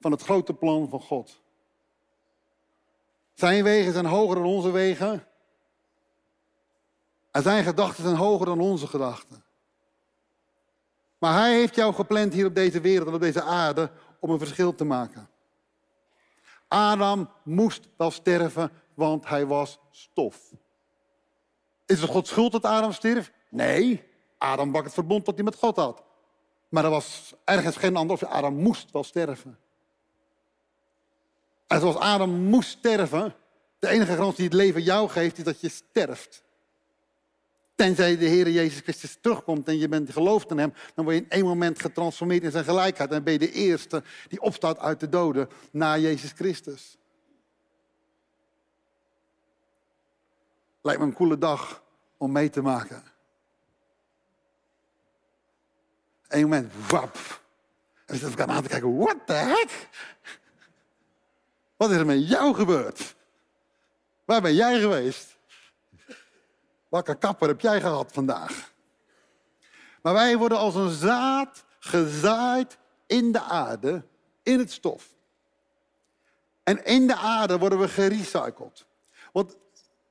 [0.00, 1.40] van het grote plan van God.
[3.34, 5.26] Zijn wegen zijn hoger dan onze wegen.
[7.30, 9.44] En zijn gedachten zijn hoger dan onze gedachten.
[11.18, 14.38] Maar hij heeft jou gepland hier op deze wereld en op deze aarde om een
[14.38, 15.28] verschil te maken.
[16.68, 20.52] Adam moest wel sterven, want hij was stof.
[21.86, 23.32] Is het Gods schuld dat Adam stierf?
[23.48, 24.04] Nee,
[24.38, 26.02] Adam bak het verbond dat hij met God had.
[26.68, 29.58] Maar er was ergens geen ander of Adam moest wel sterven.
[31.66, 33.34] En zoals Adam moest sterven,
[33.78, 36.42] de enige garantie die het leven jou geeft, is dat je sterft.
[37.78, 41.22] Tenzij de Heer Jezus Christus terugkomt en je bent geloofd in Hem, dan word je
[41.22, 43.10] in één moment getransformeerd in zijn gelijkheid.
[43.10, 46.98] En ben je de eerste die opstaat uit de doden na Jezus Christus.
[50.82, 51.82] Lijkt me een coole dag
[52.16, 53.02] om mee te maken.
[56.28, 57.40] Eén moment, wap.
[58.06, 59.88] En ik zit elkaar aan te kijken, what the heck?
[61.76, 63.16] Wat is er met jou gebeurd?
[64.24, 65.37] Waar ben jij geweest?
[66.88, 68.72] Welke kapper heb jij gehad vandaag?
[70.02, 74.04] Maar wij worden als een zaad gezaaid in de aarde,
[74.42, 75.14] in het stof.
[76.62, 78.86] En in de aarde worden we gerecycled.
[79.32, 79.56] Want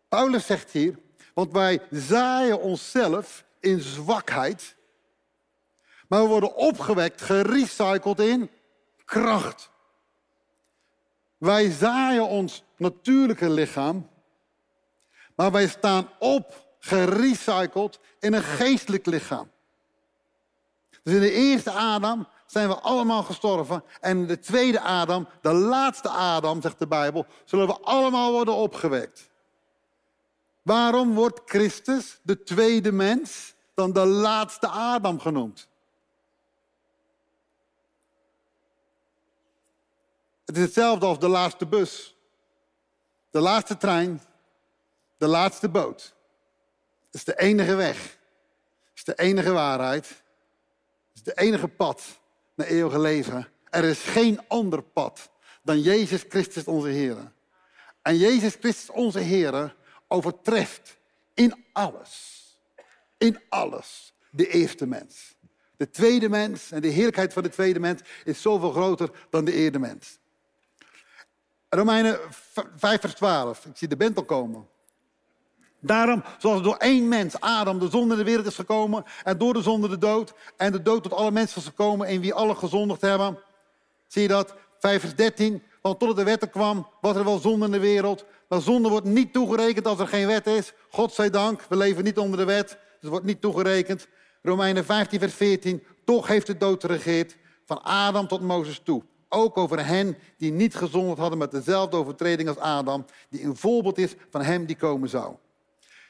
[0.08, 1.00] Paulus zegt hier,
[1.34, 4.76] want wij zaaien onszelf in zwakheid,
[6.08, 8.50] maar we worden opgewekt, gerecycled in
[9.06, 9.70] kracht.
[11.38, 14.10] Wij zaaien ons natuurlijke lichaam,
[15.36, 19.52] maar wij staan op, gerecycled in een geestelijk lichaam.
[21.04, 23.84] Dus in de eerste Adam zijn we allemaal gestorven.
[24.00, 28.54] En in de tweede Adam, de laatste Adam, zegt de Bijbel, zullen we allemaal worden
[28.54, 29.30] opgewekt.
[30.62, 35.68] Waarom wordt Christus, de tweede mens, dan de laatste Adam genoemd?
[40.46, 42.16] Het is hetzelfde als de laatste bus,
[43.32, 44.22] de laatste trein,
[45.18, 46.16] de laatste boot.
[47.08, 48.18] Het is de enige weg.
[48.96, 50.08] Is de enige waarheid.
[50.08, 50.18] Het
[51.14, 52.20] is de enige pad
[52.56, 53.48] naar eeuwige leven.
[53.70, 55.30] Er is geen ander pad
[55.64, 57.32] dan Jezus Christus onze Heer.
[58.02, 59.76] En Jezus Christus onze Heer
[60.08, 60.98] overtreft
[61.34, 62.44] in alles,
[63.18, 65.36] in alles, de eerste mens.
[65.78, 69.54] De tweede mens en de heerlijkheid van de tweede mens is zoveel groter dan de
[69.54, 70.18] eerste mens.
[71.70, 72.20] Romeinen
[72.76, 74.68] 5 vers 12, ik zie de bent al komen.
[75.80, 79.04] Daarom, zoals door één mens, Adam, de zonde in de wereld is gekomen.
[79.24, 80.34] En door de zonde de dood.
[80.58, 82.08] En de dood tot alle mensen is gekomen.
[82.08, 83.40] In wie alle gezondigd hebben.
[84.08, 84.56] Zie je dat?
[84.80, 85.64] 5 vers 13.
[85.82, 88.26] Want tot de wet er kwam, was er wel zonde in de wereld.
[88.50, 90.74] Maar zonde wordt niet toegerekend als er geen wet is.
[90.90, 92.68] God zij dank, we leven niet onder de wet.
[92.68, 94.08] Dus het wordt niet toegerekend.
[94.42, 95.84] Romeinen 15 vers 14.
[96.06, 97.38] Toch heeft de dood geregeerd.
[97.66, 99.04] Van Adam tot Mozes toe.
[99.30, 103.06] Ook over hen die niet gezondigd hadden met dezelfde overtreding als Adam.
[103.30, 105.36] Die een voorbeeld is van hem die komen zou.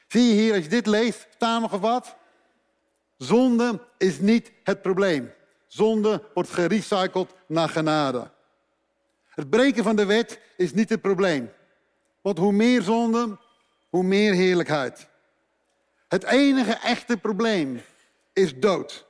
[0.08, 2.16] Zie je hier, als je dit leest, samengevat?
[3.16, 5.32] Zonde is niet het probleem.
[5.66, 8.30] Zonde wordt gerecycled naar genade.
[9.28, 11.52] Het breken van de wet is niet het probleem.
[12.20, 13.38] Want hoe meer zonde,
[13.88, 15.08] hoe meer heerlijkheid.
[16.08, 17.82] Het enige echte probleem
[18.32, 19.06] is dood.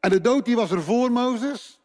[0.00, 1.80] En de dood die was er voor Mozes.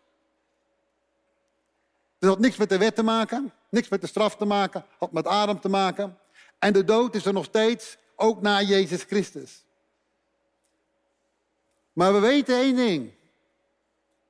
[2.19, 5.11] Het had niks met de wet te maken, niks met de straf te maken, had
[5.11, 6.17] met adem te maken.
[6.61, 9.65] En de dood is er nog steeds, ook na Jezus Christus.
[11.93, 13.11] Maar we weten één ding.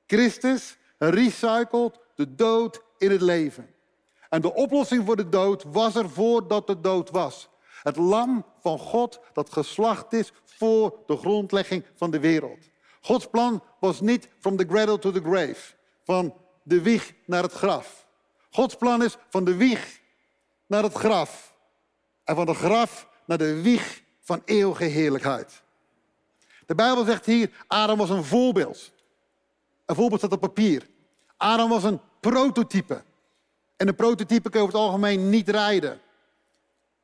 [0.06, 3.74] Christus recycelt de dood in het leven.
[4.28, 7.48] En de oplossing voor de dood was er voordat de dood was.
[7.82, 12.58] Het lam van God dat geslacht is voor de grondlegging van de wereld.
[13.00, 15.74] Gods plan was niet from the cradle to the grave.
[16.04, 18.06] Van de wieg naar het graf.
[18.50, 20.00] Gods plan is van de wieg
[20.66, 21.51] naar het graf.
[22.32, 25.62] En van de graf naar de wieg van eeuwige heerlijkheid.
[26.66, 28.92] De Bijbel zegt hier, Adam was een voorbeeld.
[29.86, 30.88] Een voorbeeld staat op papier.
[31.36, 33.02] Adam was een prototype.
[33.76, 36.00] En een prototype kun je over het algemeen niet rijden.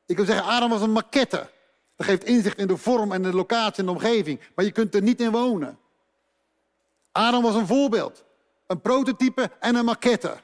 [0.05, 1.49] Ik wil zeggen, Adam was een maquette.
[1.95, 4.39] Dat geeft inzicht in de vorm en de locatie en de omgeving.
[4.55, 5.79] Maar je kunt er niet in wonen.
[7.11, 8.23] Adam was een voorbeeld.
[8.67, 10.37] Een prototype en een maquette.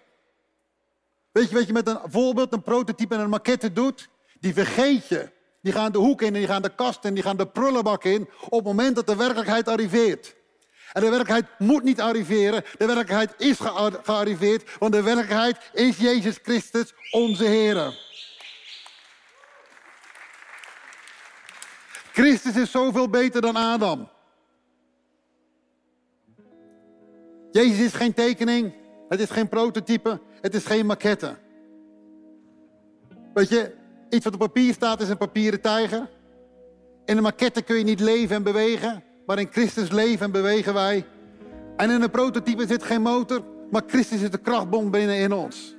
[1.32, 4.14] Weet je wat je met een voorbeeld, een prototype en een maquette doet?
[4.46, 5.30] Die vergeet je.
[5.62, 8.04] Die gaan de hoek in en die gaan de kast in, die gaan de prullenbak
[8.04, 10.36] in op het moment dat de werkelijkheid arriveert.
[10.94, 13.58] En de werkelijkheid moet niet arriveren, de werkelijkheid is
[14.04, 17.94] gearriveerd, want de werkelijkheid is Jezus Christus, onze Heer.
[22.12, 24.10] Christus is zoveel beter dan Adam.
[27.52, 28.74] Jezus is geen tekening,
[29.10, 31.38] het is geen prototype, het is geen maquette.
[33.34, 36.10] Weet je, Iets wat op papier staat is een papieren tijger.
[37.06, 40.74] In een maquette kun je niet leven en bewegen, maar in Christus leven en bewegen
[40.74, 41.06] wij.
[41.78, 45.76] En in een prototype zit geen motor, maar Christus is de krachtbom binnen in ons.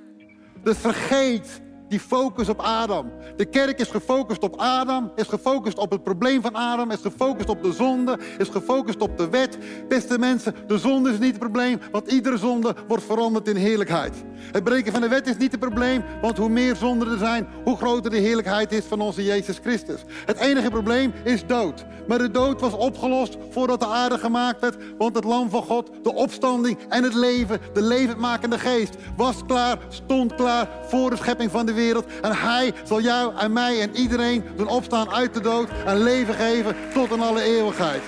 [0.63, 3.11] Dus vergeet die focus op Adam.
[3.37, 7.49] De kerk is gefocust op Adam, is gefocust op het probleem van Adam, is gefocust
[7.49, 9.59] op de zonde, is gefocust op de wet.
[9.89, 14.25] Beste mensen, de zonde is niet het probleem, want iedere zonde wordt veranderd in heerlijkheid.
[14.53, 17.47] Het breken van de wet is niet het probleem, want hoe meer zonden er zijn,
[17.65, 20.05] hoe groter de heerlijkheid is van onze Jezus Christus.
[20.27, 21.85] Het enige probleem is dood.
[22.09, 25.91] Maar de dood was opgelost voordat de aarde gemaakt werd, want het lam van God,
[26.03, 31.51] de opstanding en het leven, de levendmakende geest, was klaar, stond klaar voor de schepping
[31.51, 32.07] van de wereld.
[32.23, 36.35] En hij zal jou en mij en iedereen doen opstaan uit de dood en leven
[36.35, 38.03] geven tot in alle eeuwigheid.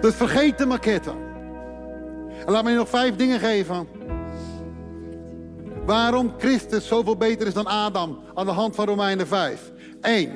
[0.00, 1.10] Dus vergeet de maquette.
[2.46, 3.88] En laat me je nog vijf dingen geven.
[5.86, 9.72] Waarom Christus zoveel beter is dan Adam aan de hand van Romeinen 5.
[10.00, 10.30] Eén.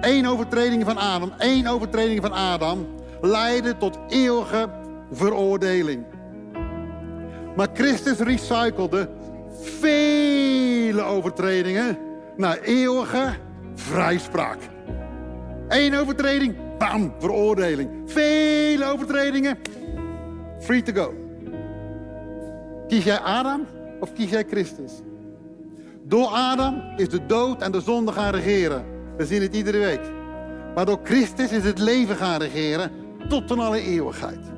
[0.00, 1.32] Eén overtreding van Adam.
[1.38, 2.86] Één overtreding van Adam
[3.20, 4.68] leidde tot eeuwige
[5.12, 6.04] veroordeling.
[7.56, 9.08] Maar Christus recyclede
[9.60, 11.98] vele overtredingen
[12.36, 13.34] naar eeuwige
[13.74, 14.58] vrijspraak.
[15.68, 17.90] Eén overtreding, bam, veroordeling.
[18.06, 19.58] Vele overtredingen,
[20.60, 21.14] free to go.
[22.88, 23.66] Kies jij Adam
[24.00, 24.92] of kies jij Christus?
[26.02, 28.84] Door Adam is de dood en de zonde gaan regeren.
[29.16, 30.10] We zien het iedere week.
[30.74, 32.90] Maar door Christus is het leven gaan regeren
[33.28, 34.51] tot in alle eeuwigheid.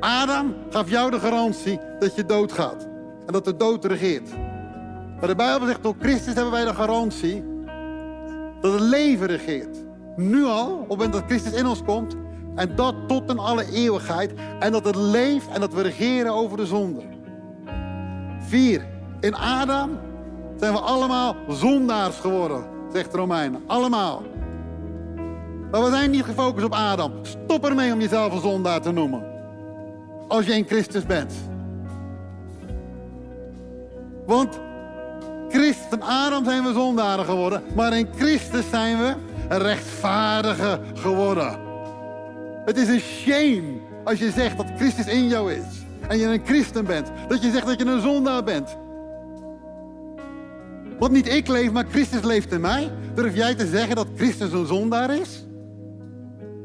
[0.00, 2.88] Adam gaf jou de garantie dat je doodgaat.
[3.26, 4.30] En dat de dood regeert.
[5.18, 7.44] Maar de Bijbel zegt, door Christus hebben wij de garantie
[8.60, 9.76] dat het leven regeert.
[10.16, 12.16] Nu al, op het moment dat Christus in ons komt.
[12.54, 14.32] En dat tot in alle eeuwigheid.
[14.58, 17.02] En dat het leeft en dat we regeren over de zonde.
[18.40, 18.86] Vier.
[19.20, 19.90] In Adam
[20.56, 23.62] zijn we allemaal zondaars geworden, zegt Romeinen.
[23.66, 24.22] Allemaal.
[25.70, 27.12] Maar we zijn niet gefocust op Adam.
[27.22, 29.37] Stop ermee om jezelf een zondaar te noemen.
[30.28, 31.32] Als je in Christus bent.
[34.26, 34.58] Want
[35.48, 37.62] Christus en Adam zijn we zondaren geworden.
[37.74, 39.14] Maar in Christus zijn we
[39.48, 41.58] rechtvaardigen geworden.
[42.64, 45.64] Het is een shame als je zegt dat Christus in jou is.
[46.08, 47.10] En je een christen bent.
[47.28, 48.76] Dat je zegt dat je een zondaar bent.
[50.98, 52.90] Want niet ik leef, maar Christus leeft in mij.
[53.14, 55.44] Durf jij te zeggen dat Christus een zondaar is?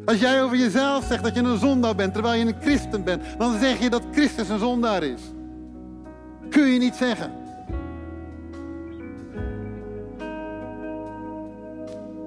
[0.05, 3.23] Als jij over jezelf zegt dat je een zondaar bent, terwijl je een christen bent,
[3.37, 5.21] dan zeg je dat Christus een zondaar is.
[6.49, 7.31] Kun je niet zeggen.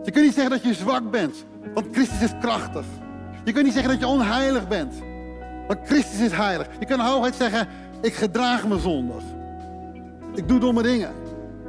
[0.04, 2.84] Je kunt niet zeggen dat je zwak bent, want Christus is krachtig.
[3.44, 4.94] Je kunt niet zeggen dat je onheilig bent,
[5.68, 6.66] want Christus is heilig.
[6.78, 7.68] Je kunt hooguit zeggen,
[8.00, 9.22] ik gedraag me zondig.
[10.34, 11.10] Ik doe domme dingen.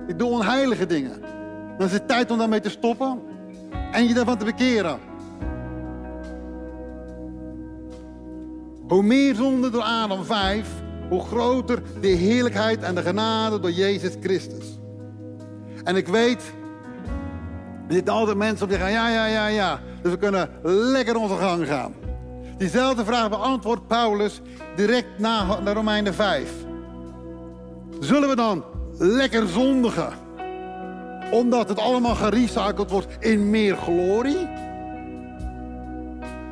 [0.07, 1.21] Ik doe onheilige dingen.
[1.77, 3.19] Dan is het tijd om daarmee te stoppen
[3.91, 4.99] en je daarvan te bekeren.
[8.87, 10.67] Hoe meer zonde door Adam 5,
[11.09, 14.79] hoe groter de heerlijkheid en de genade door Jezus Christus.
[15.83, 16.41] En ik weet,
[17.87, 19.79] er zitten altijd mensen op die gaan, ja, ja, ja, ja.
[20.01, 21.93] Dus we kunnen lekker onze gang gaan.
[22.57, 24.41] Diezelfde vraag beantwoordt Paulus
[24.75, 26.51] direct na, na Romeinen 5.
[27.99, 28.63] Zullen we dan
[28.97, 30.09] lekker zondigen?
[31.31, 34.47] Omdat het allemaal gerecycled wordt in meer glorie?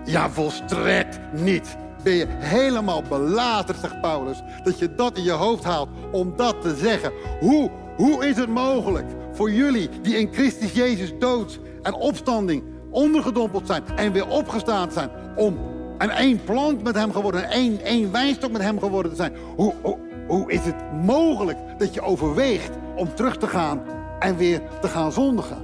[0.06, 4.42] Ja, volstrekt niet ben je helemaal belaterd, zegt Paulus.
[4.64, 7.12] Dat je dat in je hoofd haalt om dat te zeggen.
[7.40, 13.68] Hoe, hoe is het mogelijk voor jullie die in Christus Jezus dood en opstanding ondergedompeld
[13.68, 15.58] zijn en weer opgestaan zijn om
[15.98, 19.34] een één plant met hem geworden, een één, één wijnstok met hem geworden te zijn.
[19.56, 19.74] Hoe,
[20.28, 23.82] hoe, is het mogelijk dat je overweegt om terug te gaan
[24.20, 25.58] en weer te gaan zondigen?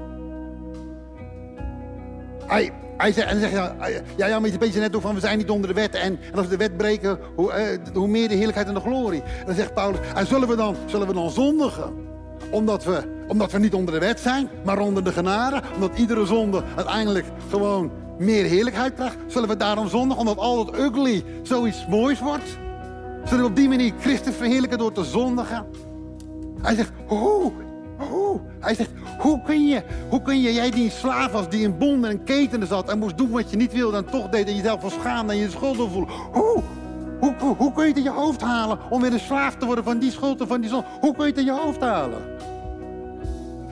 [2.46, 2.72] Hij,
[3.02, 3.56] hij zegt, en zeg je,
[4.16, 5.96] ja, ja, maar je beetje net door van we zijn niet onder de wet.
[5.96, 8.80] En, en als we de wet breken, hoe, eh, hoe meer de heerlijkheid en de
[8.80, 9.22] glorie.
[9.22, 11.94] En dan zegt Paulus, en zullen we dan, zullen we dan zondigen?
[12.52, 15.62] Omdat we, omdat we niet onder de wet zijn, maar onder de genade.
[15.76, 19.18] Omdat iedere zonde uiteindelijk gewoon meer heerlijkheid krijgt.
[19.28, 20.20] Zullen we daarom zondigen?
[20.20, 22.58] Omdat al dat ugly zoiets moois wordt?
[23.26, 25.66] Zullen we op die manier Christus verheerlijken door te zondigen?
[26.62, 27.52] Hij zegt, hoe
[28.10, 28.40] hoe?
[28.60, 31.78] Hij zegt, hoe kun je, hoe kun je, jij die een slaaf was, die in
[31.78, 34.56] bonden en ketenen zat en moest doen wat je niet wilde en toch deed en
[34.56, 36.10] jezelf van schaamde en je schuld voelen.
[36.32, 36.64] Hoe?
[37.20, 39.66] Hoe, hoe, hoe, kun je het in je hoofd halen om weer een slaaf te
[39.66, 40.84] worden van die schuld en van die zon?
[41.00, 42.22] Hoe kun je het in je hoofd halen?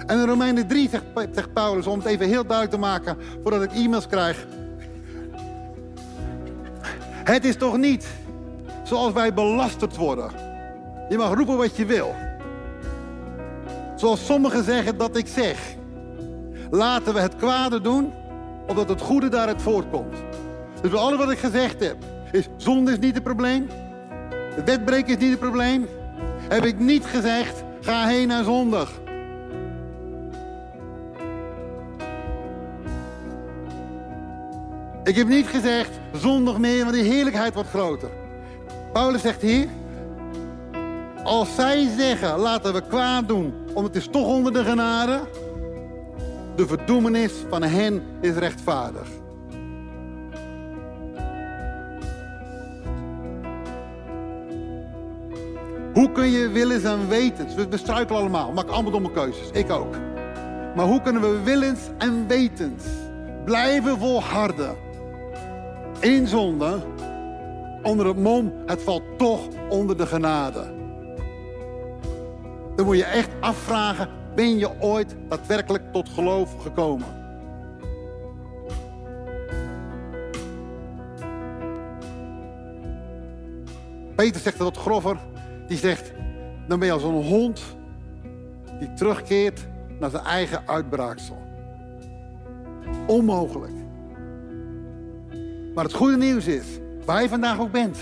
[0.06, 3.64] En in Romeinen 3 zegt, zegt Paulus, om het even heel duidelijk te maken voordat
[3.64, 4.48] ik e-mails krijg.
[7.24, 8.08] Het is toch niet
[8.84, 10.32] zoals wij belasterd worden.
[11.10, 12.16] Je mag roepen wat je wil.
[14.00, 15.76] Zoals sommigen zeggen dat ik zeg.
[16.70, 18.14] Laten we het kwade doen,
[18.68, 20.16] omdat het goede daaruit voortkomt.
[20.82, 21.96] Dus alles wat ik gezegd heb,
[22.32, 23.68] is zonde is niet het probleem.
[24.66, 25.88] Wetbreken is niet het probleem.
[26.50, 28.92] Heb ik niet gezegd, ga heen naar zondag.
[35.04, 38.10] Ik heb niet gezegd, zondag meer, want die heerlijkheid wordt groter.
[38.94, 39.68] Paulus zegt hier,
[41.24, 45.20] als zij zeggen, laten we kwaad doen, want het is toch onder de genade.
[46.56, 49.08] De verdoemenis van hen is rechtvaardig.
[56.20, 59.96] kun je willens en wetens, we, struikelen allemaal, maken allemaal domme keuzes, ik ook.
[60.76, 62.84] Maar hoe kunnen we willens en wetens
[63.46, 64.76] blijven volharden
[66.00, 66.80] in zonde
[67.84, 69.40] onder het mom, het valt toch
[69.70, 70.79] onder de genade.
[72.80, 77.08] Dan moet je echt afvragen, ben je ooit daadwerkelijk tot geloof gekomen?
[84.16, 85.18] Peter zegt dat grover.
[85.68, 86.12] Die zegt,
[86.68, 87.62] dan ben je als een hond
[88.80, 89.68] die terugkeert
[90.00, 91.42] naar zijn eigen uitbraaksel.
[93.08, 93.74] Onmogelijk.
[95.74, 96.66] Maar het goede nieuws is,
[97.06, 97.98] waar je vandaag ook bent.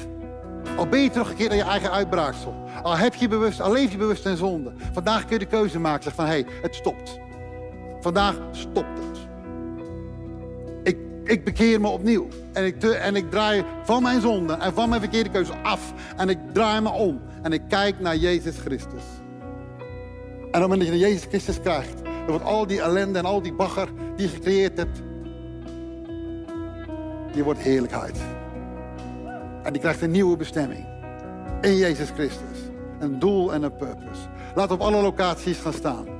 [0.75, 2.55] Al ben je teruggekeerd naar je eigen uitbraaksel.
[2.83, 4.73] Al, heb je bewust, al leef je bewust in zonde.
[4.93, 6.03] Vandaag kun je de keuze maken.
[6.03, 7.19] Zeg van, hé, hey, het stopt.
[7.99, 9.27] Vandaag stopt het.
[10.83, 12.27] Ik, ik bekeer me opnieuw.
[12.53, 15.93] En ik, en ik draai van mijn zonde en van mijn verkeerde keuze af.
[16.17, 17.21] En ik draai me om.
[17.41, 19.03] En ik kijk naar Jezus Christus.
[20.51, 22.03] En op het moment dat je Jezus Christus krijgt...
[22.03, 25.01] dan wordt al die ellende en al die bagger die je gecreëerd hebt...
[27.33, 28.36] die wordt heerlijkheid.
[29.67, 30.85] En die krijgt een nieuwe bestemming.
[31.61, 32.59] In Jezus Christus.
[32.99, 34.21] Een doel en een purpose.
[34.55, 36.16] Laat op alle locaties gaan staan.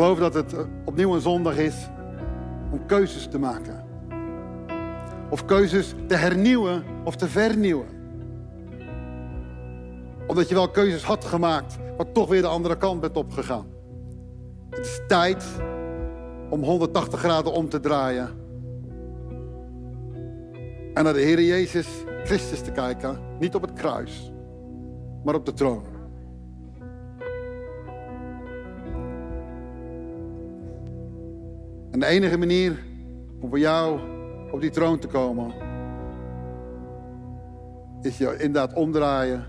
[0.00, 1.88] Geloof dat het opnieuw een zondag is
[2.70, 3.84] om keuzes te maken.
[5.30, 7.86] Of keuzes te hernieuwen of te vernieuwen.
[10.26, 13.66] Omdat je wel keuzes had gemaakt, maar toch weer de andere kant bent opgegaan.
[14.70, 15.44] Het is tijd
[16.50, 18.28] om 180 graden om te draaien.
[20.94, 21.88] En naar de Heer Jezus
[22.24, 23.18] Christus te kijken.
[23.38, 24.32] Niet op het kruis,
[25.24, 25.99] maar op de troon.
[31.90, 32.84] En de enige manier
[33.40, 34.00] om voor jou
[34.50, 35.52] op die troon te komen,
[38.02, 39.44] is je inderdaad omdraaien.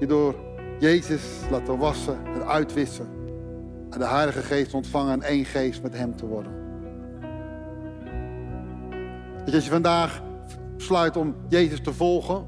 [0.00, 0.34] Je door
[0.78, 3.06] Jezus laten wassen en uitwissen.
[3.90, 6.52] En de Heilige Geest ontvangen en één geest met Hem te worden.
[9.44, 10.22] Dat als je vandaag
[10.76, 12.46] besluit om Jezus te volgen,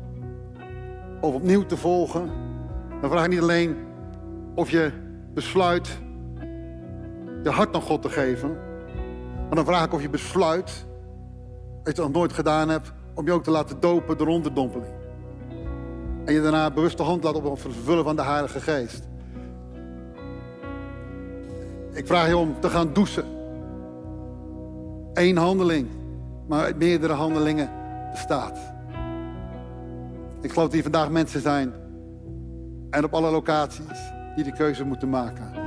[1.20, 2.30] of opnieuw te volgen,
[3.00, 3.76] dan vraag ik niet alleen
[4.54, 4.92] of je
[5.34, 5.98] besluit
[7.42, 8.56] je hart aan God te geven.
[9.46, 10.86] Maar dan vraag ik of je besluit,
[11.84, 14.92] als je het nog nooit gedaan hebt, om je ook te laten dopen door onderdompeling.
[16.24, 19.08] En je daarna bewust de hand laat op het vervullen van de Heilige Geest.
[21.92, 23.24] Ik vraag je om te gaan douchen.
[25.12, 25.88] Eén handeling,
[26.48, 27.70] maar uit meerdere handelingen
[28.10, 28.58] bestaat.
[30.40, 31.72] Ik geloof dat hier vandaag mensen zijn
[32.90, 35.61] en op alle locaties die de keuze moeten maken.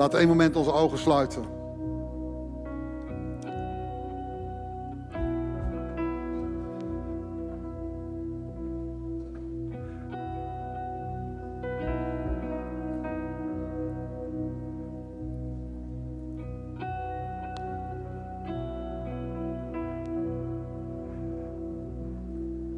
[0.00, 1.42] Laten we één moment onze ogen sluiten.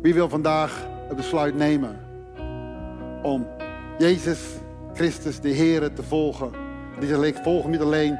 [0.01, 1.99] Wie wil vandaag het besluit nemen
[3.23, 3.47] om
[3.99, 4.41] Jezus
[4.93, 6.62] Christus, de Heer, te volgen?
[6.99, 8.19] Die zegt, ik volg niet alleen,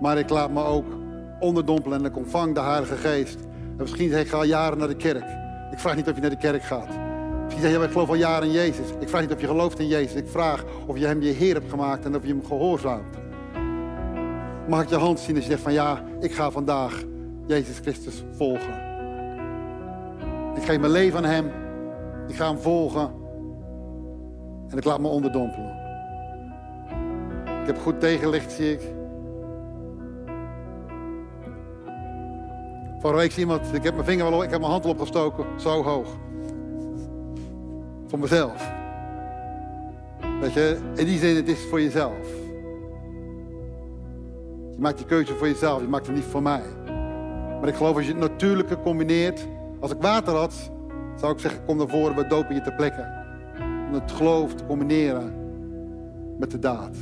[0.00, 0.86] maar ik laat me ook
[1.40, 3.40] onderdompelen en ik ontvang de Heilige Geest.
[3.42, 5.24] En misschien zeg ik al jaren naar de kerk.
[5.70, 6.88] Ik vraag niet of je naar de kerk gaat.
[7.44, 8.86] Misschien zeg je, ik geloof al jaren in Jezus.
[9.00, 10.14] Ik vraag niet of je gelooft in Jezus.
[10.14, 13.16] Ik vraag of je hem je Heer hebt gemaakt en of je hem gehoorzaamt.
[14.68, 17.02] Mag ik je hand zien als je zegt van ja, ik ga vandaag
[17.46, 18.90] Jezus Christus volgen.
[20.54, 21.50] Ik geef mijn leven aan hem.
[22.28, 23.10] Ik ga hem volgen.
[24.68, 25.81] En ik laat me onderdompelen.
[27.62, 28.80] Ik heb goed tegenlicht, zie ik.
[33.02, 36.08] Week zie iemand, ik heb mijn vinger wel, ik heb mijn hand opgestoken, zo hoog.
[38.06, 38.72] Voor mezelf.
[40.40, 42.28] Weet je, in die zin, het is voor jezelf.
[44.70, 46.62] Je maakt die keuze voor jezelf, je maakt het niet voor mij.
[47.60, 49.46] Maar ik geloof als je het natuurlijke combineert.
[49.80, 50.70] Als ik water had,
[51.16, 53.24] zou ik zeggen, kom naar voren, we dopen je ter plekke.
[53.86, 55.32] Om het geloof te combineren
[56.38, 56.96] met de daad.